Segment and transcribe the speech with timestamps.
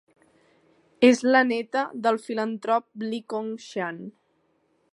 [1.09, 4.01] És la neta del filantrop Lee Kong Chian.